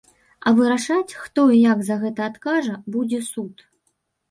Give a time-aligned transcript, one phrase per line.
[0.47, 3.67] А вырашаць, хто і як за гэта адкажа, будзе суд.